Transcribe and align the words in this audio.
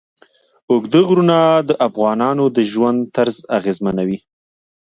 اوږده 0.71 0.99
غرونه 1.07 1.37
د 1.69 1.71
افغانانو 1.87 2.45
د 2.55 2.57
ژوند 2.71 2.99
طرز 3.15 3.37
اغېزمنوي. 3.57 4.17